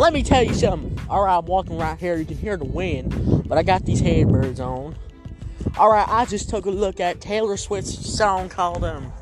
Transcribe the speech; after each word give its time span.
let 0.00 0.14
me 0.14 0.22
tell 0.22 0.42
you 0.42 0.54
something. 0.54 0.98
Alright, 1.10 1.36
I'm 1.36 1.44
walking 1.44 1.76
right 1.76 1.98
here. 1.98 2.16
You 2.16 2.24
can 2.24 2.38
hear 2.38 2.56
the 2.56 2.64
wind, 2.64 3.46
but 3.46 3.58
I 3.58 3.62
got 3.62 3.84
these 3.84 4.00
headbirds 4.00 4.58
on. 4.58 4.96
Alright, 5.76 6.08
I 6.08 6.24
just 6.24 6.48
took 6.48 6.64
a 6.64 6.70
look 6.70 7.00
at 7.00 7.20
Taylor 7.20 7.58
Swift's 7.58 8.10
song 8.10 8.48
called 8.48 8.82
um 8.82 9.12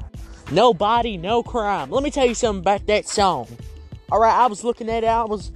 No 0.53 0.73
Body, 0.73 1.17
No 1.17 1.43
Crime. 1.43 1.91
Let 1.91 2.05
me 2.05 2.13
tell 2.13 2.27
you 2.27 2.35
something 2.35 2.61
about 2.61 2.87
that 2.87 3.09
song. 3.09 3.49
Alright, 4.13 4.33
I 4.33 4.47
was 4.47 4.63
looking 4.63 4.89
at 4.89 5.03
it, 5.03 5.09
I 5.09 5.25
was 5.25 5.51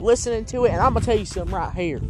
listening 0.00 0.46
to 0.46 0.64
it, 0.64 0.70
and 0.70 0.80
I'm 0.80 0.94
gonna 0.94 1.04
tell 1.04 1.18
you 1.18 1.26
something 1.26 1.54
right 1.54 1.74
here. 1.74 2.00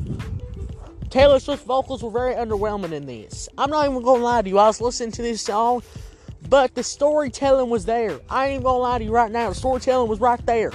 Taylor 1.10 1.40
Swift's 1.40 1.66
vocals 1.66 2.00
were 2.04 2.12
very 2.12 2.36
underwhelming 2.36 2.92
in 2.92 3.06
this. 3.06 3.48
I'm 3.58 3.70
not 3.70 3.90
even 3.90 4.02
gonna 4.02 4.22
lie 4.22 4.40
to 4.40 4.48
you, 4.48 4.58
I 4.58 4.68
was 4.68 4.80
listening 4.80 5.10
to 5.12 5.22
this 5.22 5.42
song, 5.42 5.82
but 6.48 6.76
the 6.76 6.84
storytelling 6.84 7.70
was 7.70 7.86
there. 7.86 8.20
I 8.30 8.46
ain't 8.46 8.62
gonna 8.62 8.78
lie 8.78 8.98
to 8.98 9.04
you 9.04 9.10
right 9.10 9.32
now, 9.32 9.48
the 9.48 9.56
storytelling 9.56 10.08
was 10.08 10.20
right 10.20 10.46
there. 10.46 10.70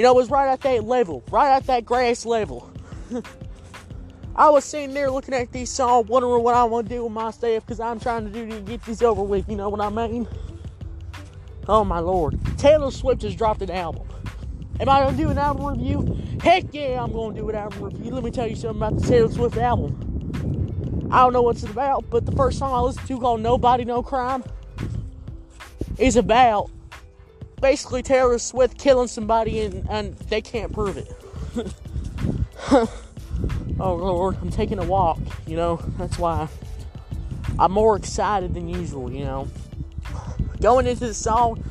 You 0.00 0.04
know, 0.04 0.12
it 0.12 0.16
was 0.16 0.30
right 0.30 0.48
at 0.48 0.62
that 0.62 0.84
level, 0.84 1.22
right 1.30 1.54
at 1.54 1.66
that 1.66 1.84
grass 1.84 2.24
level. 2.24 2.72
I 4.34 4.48
was 4.48 4.64
sitting 4.64 4.94
there 4.94 5.10
looking 5.10 5.34
at 5.34 5.52
these 5.52 5.68
songs, 5.68 6.08
wondering 6.08 6.42
what 6.42 6.54
I 6.54 6.64
want 6.64 6.88
to 6.88 6.94
do 6.94 7.04
with 7.04 7.12
my 7.12 7.30
stuff 7.30 7.66
because 7.66 7.80
I'm 7.80 8.00
trying 8.00 8.24
to 8.24 8.30
do 8.30 8.48
to 8.48 8.60
get 8.62 8.82
this 8.86 9.02
over 9.02 9.22
with. 9.22 9.46
You 9.46 9.56
know 9.56 9.68
what 9.68 9.82
I 9.82 9.90
mean? 9.90 10.26
Oh 11.68 11.84
my 11.84 11.98
lord. 11.98 12.40
Taylor 12.56 12.90
Swift 12.90 13.20
has 13.20 13.34
dropped 13.34 13.60
an 13.60 13.70
album. 13.70 14.08
Am 14.80 14.88
I 14.88 15.04
gonna 15.04 15.18
do 15.18 15.28
an 15.28 15.36
album 15.36 15.66
review? 15.66 16.18
Heck 16.42 16.72
yeah, 16.72 17.04
I'm 17.04 17.12
gonna 17.12 17.38
do 17.38 17.50
an 17.50 17.56
album 17.56 17.82
review. 17.82 18.10
Let 18.12 18.24
me 18.24 18.30
tell 18.30 18.46
you 18.46 18.56
something 18.56 18.78
about 18.78 18.98
the 18.98 19.06
Taylor 19.06 19.30
Swift 19.30 19.58
album. 19.58 21.08
I 21.12 21.18
don't 21.18 21.34
know 21.34 21.42
what 21.42 21.56
it's 21.56 21.64
about, 21.64 22.08
but 22.08 22.24
the 22.24 22.32
first 22.32 22.58
song 22.58 22.72
I 22.72 22.80
listened 22.80 23.06
to 23.06 23.20
called 23.20 23.42
Nobody 23.42 23.84
No 23.84 24.02
Crime 24.02 24.44
is 25.98 26.16
about 26.16 26.70
basically 27.60 28.02
Taylor 28.02 28.38
Swift 28.38 28.78
killing 28.78 29.08
somebody 29.08 29.60
and, 29.60 29.88
and 29.90 30.16
they 30.16 30.40
can't 30.40 30.72
prove 30.72 30.96
it. 30.96 31.12
oh 33.80 33.94
Lord, 33.94 34.36
I'm 34.40 34.50
taking 34.50 34.78
a 34.78 34.84
walk, 34.84 35.18
you 35.46 35.56
know, 35.56 35.76
that's 35.98 36.18
why 36.18 36.48
I'm 37.58 37.72
more 37.72 37.96
excited 37.96 38.54
than 38.54 38.68
usual, 38.68 39.12
you 39.12 39.24
know. 39.24 39.48
Going 40.60 40.86
into 40.86 41.06
the 41.06 41.14
song, 41.14 41.62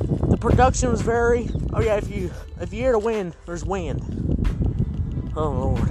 the 0.00 0.36
production 0.36 0.90
was 0.90 1.00
very 1.02 1.48
oh 1.72 1.80
yeah, 1.80 1.96
if 1.96 2.10
you 2.10 2.30
if 2.60 2.72
you 2.72 2.80
hear 2.80 2.92
the 2.92 2.98
wind, 2.98 3.36
there's 3.46 3.64
wind. 3.64 4.02
Oh 5.36 5.50
Lord. 5.50 5.90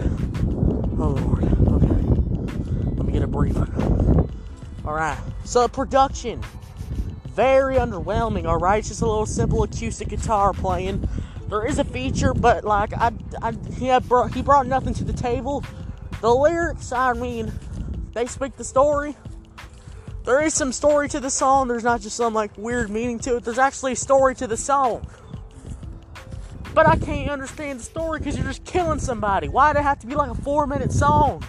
Oh 1.00 1.10
Lord. 1.10 1.44
Okay. 1.44 2.96
Let 2.96 3.06
me 3.06 3.14
get 3.14 3.24
a 3.24 3.28
brief. 3.28 3.58
Alright. 4.86 5.18
So 5.46 5.68
production 5.68 6.44
very 7.42 7.78
underwhelming, 7.78 8.46
alright? 8.46 8.78
It's 8.78 8.90
just 8.90 9.02
a 9.02 9.08
little 9.08 9.26
simple 9.26 9.64
acoustic 9.64 10.10
guitar 10.10 10.54
playing. 10.54 11.10
There 11.50 11.66
is 11.66 11.80
a 11.80 11.84
feature, 11.84 12.36
but 12.36 12.64
like, 12.64 12.94
I, 12.94 13.12
I 13.42 13.54
he, 13.80 13.98
brought, 14.08 14.32
he 14.36 14.44
brought 14.44 14.68
nothing 14.68 14.94
to 14.94 15.04
the 15.04 15.12
table. 15.12 15.64
The 16.22 16.30
lyrics, 16.30 16.92
I 16.92 17.14
mean, 17.14 17.52
they 18.14 18.28
speak 18.28 18.58
the 18.58 18.64
story. 18.64 19.18
There 20.24 20.40
is 20.40 20.54
some 20.54 20.72
story 20.72 21.10
to 21.10 21.20
the 21.20 21.32
song, 21.32 21.68
there's 21.68 21.84
not 21.84 22.02
just 22.02 22.16
some 22.16 22.36
like 22.36 22.56
weird 22.60 22.92
meaning 22.92 23.18
to 23.22 23.38
it, 23.38 23.44
there's 23.44 23.58
actually 23.58 23.94
a 23.94 23.96
story 23.96 24.36
to 24.36 24.46
the 24.46 24.56
song. 24.56 25.04
But 26.76 26.88
I 26.88 26.96
can't 26.96 27.32
understand 27.32 27.80
the 27.80 27.84
story 27.84 28.20
because 28.20 28.38
you're 28.38 28.46
just 28.46 28.66
killing 28.66 29.00
somebody. 29.00 29.48
Why'd 29.50 29.78
it 29.78 29.82
have 29.82 29.98
to 30.02 30.06
be 30.06 30.14
like 30.14 30.30
a 30.30 30.36
four 30.36 30.68
minute 30.68 30.92
song? 30.92 31.44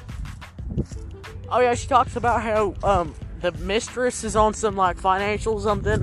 Oh, 1.50 1.60
yeah, 1.60 1.74
she 1.74 1.86
talks 1.86 2.16
about 2.16 2.40
how 2.42 2.74
um, 2.82 3.14
the 3.42 3.50
mistress 3.52 4.22
is 4.22 4.36
on 4.36 4.54
some 4.54 4.76
like 4.76 4.96
financial 4.96 5.58
something. 5.60 6.00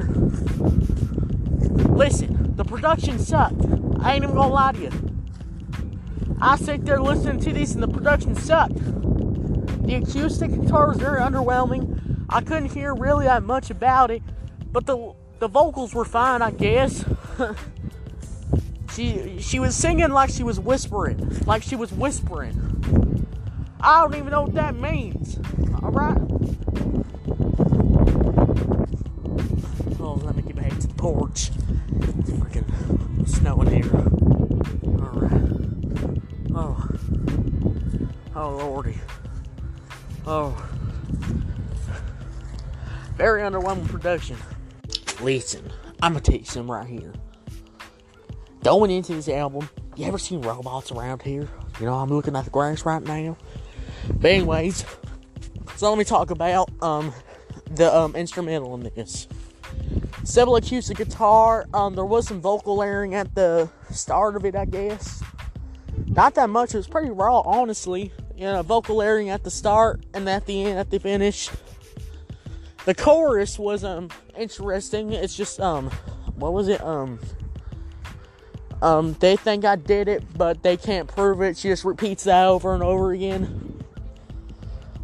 Listen, 1.95 2.55
the 2.55 2.65
production 2.65 3.17
sucked. 3.17 3.65
I 4.01 4.13
ain't 4.13 4.23
even 4.23 4.35
gonna 4.35 4.53
lie 4.53 4.73
to 4.73 4.79
you. 4.79 4.91
I 6.41 6.57
sit 6.57 6.85
there 6.85 7.01
listening 7.01 7.39
to 7.39 7.53
this 7.53 7.73
and 7.73 7.81
the 7.81 7.87
production 7.87 8.35
sucked. 8.35 8.75
The 8.75 9.95
acoustic 9.95 10.51
guitar 10.51 10.89
was 10.89 10.97
very 10.97 11.21
underwhelming. 11.21 12.25
I 12.29 12.41
couldn't 12.41 12.73
hear 12.73 12.93
really 12.93 13.25
that 13.25 13.43
much 13.43 13.69
about 13.69 14.11
it, 14.11 14.21
but 14.71 14.85
the 14.85 15.13
the 15.39 15.47
vocals 15.47 15.95
were 15.95 16.05
fine, 16.05 16.41
I 16.41 16.51
guess. 16.51 17.05
she 18.93 19.39
she 19.39 19.59
was 19.59 19.75
singing 19.75 20.09
like 20.09 20.29
she 20.29 20.43
was 20.43 20.59
whispering, 20.59 21.39
like 21.45 21.63
she 21.63 21.77
was 21.77 21.93
whispering. 21.93 22.65
I 23.79 24.01
don't 24.01 24.15
even 24.15 24.31
know 24.31 24.41
what 24.41 24.55
that 24.55 24.75
means. 24.75 25.39
All 25.81 25.91
right. 25.91 26.17
Oh, 30.01 30.19
let 30.23 30.35
me 30.35 30.41
get 30.43 30.55
back 30.55 30.77
to 30.79 30.87
the 30.87 30.93
porch. 30.95 31.51
It's 31.95 32.29
freaking 32.31 33.27
snowing 33.27 33.69
here. 33.69 33.85
Alright. 34.99 35.41
Oh. 36.55 36.89
Oh, 38.41 38.55
lordy. 38.55 38.97
Oh. 40.25 40.55
Very 43.17 43.41
underwhelming 43.41 43.89
production. 43.89 44.37
Listen, 45.19 45.69
I'm 46.01 46.13
gonna 46.13 46.21
you 46.37 46.45
something 46.45 46.71
right 46.71 46.87
here. 46.87 47.11
Going 48.63 48.91
into 48.91 49.13
this 49.13 49.27
album, 49.27 49.67
you 49.97 50.05
ever 50.05 50.17
seen 50.17 50.41
robots 50.41 50.89
around 50.89 51.21
here? 51.21 51.49
You 51.81 51.85
know, 51.85 51.95
I'm 51.95 52.07
looking 52.07 52.33
at 52.37 52.45
the 52.45 52.49
grass 52.49 52.85
right 52.85 53.03
now. 53.03 53.35
But 54.07 54.31
anyways, 54.31 54.85
so 55.75 55.89
let 55.89 55.97
me 55.97 56.05
talk 56.05 56.31
about 56.31 56.71
um 56.81 57.13
the 57.71 57.93
um 57.93 58.15
instrumental 58.15 58.73
in 58.75 58.89
this. 58.95 59.27
Several 60.23 60.55
acoustic 60.55 60.95
guitar. 60.95 61.67
Um, 61.73 61.93
there 61.93 62.05
was 62.05 62.29
some 62.29 62.39
vocal 62.39 62.77
layering 62.77 63.15
at 63.15 63.35
the 63.35 63.69
start 63.91 64.37
of 64.37 64.45
it, 64.45 64.55
I 64.55 64.63
guess. 64.63 65.21
Not 66.07 66.35
that 66.35 66.49
much. 66.49 66.73
It 66.73 66.77
was 66.77 66.87
pretty 66.87 67.09
raw, 67.09 67.41
honestly. 67.41 68.13
You 68.39 68.45
know, 68.45 68.61
vocal 68.61 68.95
layering 68.95 69.29
at 69.29 69.43
the 69.43 69.51
start 69.51 70.05
and 70.13 70.29
at 70.29 70.45
the 70.45 70.63
end, 70.63 70.79
at 70.79 70.89
the 70.89 70.97
finish. 70.97 71.49
The 72.85 72.95
chorus 72.95 73.59
was 73.59 73.83
um 73.83 74.09
interesting. 74.37 75.11
It's 75.11 75.35
just 75.35 75.59
um, 75.59 75.91
what 76.35 76.53
was 76.53 76.69
it 76.69 76.81
um. 76.81 77.19
Um, 78.81 79.11
they 79.19 79.35
think 79.35 79.65
I 79.65 79.75
did 79.75 80.07
it, 80.07 80.23
but 80.37 80.63
they 80.63 80.77
can't 80.77 81.05
prove 81.05 81.41
it. 81.41 81.57
She 81.57 81.67
just 81.67 81.83
repeats 81.83 82.23
that 82.23 82.45
over 82.45 82.73
and 82.73 82.81
over 82.81 83.11
again. 83.11 83.83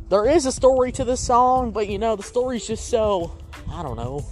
There 0.08 0.30
is 0.30 0.46
a 0.46 0.52
story 0.54 0.94
to 0.94 1.04
the 1.04 1.18
song, 1.18 1.72
but 1.72 1.90
you 1.90 2.00
know, 2.00 2.16
the 2.16 2.24
story's 2.24 2.66
just 2.66 2.88
so, 2.88 3.38
I 3.70 3.84
don't 3.84 3.98
know. 3.98 4.26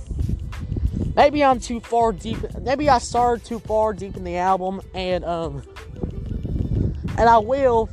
Maybe 1.14 1.44
I'm 1.44 1.59
too 1.59 1.81
far 1.81 2.14
deep. 2.14 2.38
Maybe 2.62 2.88
I 2.88 3.00
started 3.00 3.44
too 3.44 3.59
far 3.59 3.91
deep 3.91 4.16
in 4.16 4.24
the 4.24 4.38
album, 4.38 4.81
and 4.96 5.25
um, 5.25 5.62
and 7.18 7.28
I 7.28 7.40
will 7.40 7.90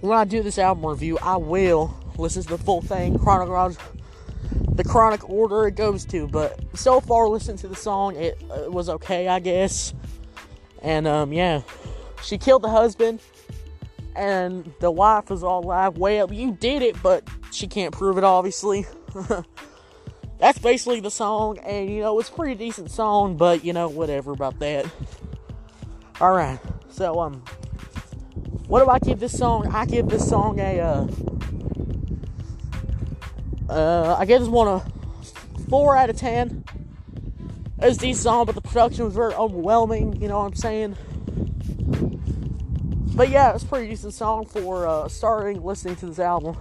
when 0.00 0.16
I 0.16 0.24
do 0.24 0.42
this 0.42 0.58
album 0.58 0.86
review, 0.86 1.18
I 1.22 1.36
will 1.36 1.94
listen 2.16 2.42
to 2.42 2.48
the 2.50 2.58
full 2.58 2.80
thing, 2.80 3.18
chronological, 3.18 3.84
the 4.72 4.84
chronic 4.84 5.28
order 5.28 5.66
it 5.66 5.74
goes 5.74 6.04
to. 6.06 6.26
But 6.28 6.60
so 6.74 7.00
far, 7.00 7.28
listening 7.28 7.58
to 7.58 7.68
the 7.68 7.76
song, 7.76 8.16
it, 8.16 8.40
it 8.50 8.72
was 8.72 8.88
okay, 8.88 9.28
I 9.28 9.40
guess. 9.40 9.94
And 10.82 11.06
um, 11.06 11.32
yeah, 11.32 11.62
she 12.22 12.38
killed 12.38 12.62
the 12.62 12.68
husband, 12.68 13.20
and 14.14 14.72
the 14.80 14.90
wife 14.90 15.30
was 15.30 15.42
all 15.42 15.62
like, 15.62 15.98
"Well, 15.98 16.32
you 16.32 16.52
did 16.52 16.82
it, 16.82 17.00
but 17.02 17.28
she 17.52 17.66
can't 17.66 17.92
prove 17.92 18.18
it, 18.18 18.24
obviously." 18.24 18.86
That's 20.38 20.58
basically 20.58 21.00
the 21.00 21.10
song, 21.10 21.58
and 21.58 21.90
you 21.90 22.00
know, 22.02 22.18
it's 22.20 22.28
a 22.28 22.32
pretty 22.32 22.54
decent 22.54 22.92
song, 22.92 23.36
but 23.36 23.64
you 23.64 23.72
know, 23.72 23.88
whatever 23.88 24.30
about 24.30 24.60
that. 24.60 24.86
Alright, 26.20 26.60
so, 26.90 27.20
um, 27.20 27.42
what 28.68 28.84
do 28.84 28.90
I 28.90 28.98
give 28.98 29.18
this 29.18 29.36
song? 29.36 29.66
I 29.74 29.86
give 29.86 30.08
this 30.08 30.28
song 30.28 30.60
a, 30.60 30.80
uh, 30.80 31.06
uh, 33.68 34.16
I 34.18 34.24
give 34.26 34.40
this 34.40 34.48
one 34.48 34.68
a 34.68 34.84
4 35.68 35.96
out 35.96 36.10
of 36.10 36.16
10. 36.16 36.64
It's 37.80 37.96
a 37.96 38.00
decent 38.00 38.24
song, 38.24 38.46
but 38.46 38.54
the 38.54 38.60
production 38.60 39.06
was 39.06 39.14
very 39.14 39.34
overwhelming, 39.34 40.20
you 40.20 40.28
know 40.28 40.38
what 40.38 40.46
I'm 40.46 40.54
saying? 40.54 40.96
But 43.14 43.30
yeah, 43.30 43.54
it's 43.54 43.64
a 43.64 43.66
pretty 43.66 43.88
decent 43.88 44.14
song 44.14 44.44
for 44.46 44.86
uh, 44.86 45.08
starting 45.08 45.62
listening 45.62 45.96
to 45.96 46.06
this 46.06 46.18
album. 46.18 46.56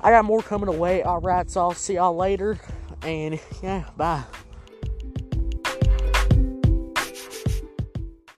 I 0.00 0.10
got 0.10 0.24
more 0.24 0.40
coming 0.40 0.68
away. 0.68 1.04
Alright, 1.04 1.50
so 1.50 1.60
I'll 1.60 1.74
see 1.74 1.94
y'all 1.94 2.16
later. 2.16 2.58
And 3.02 3.38
yeah, 3.62 3.84
bye. 3.96 4.24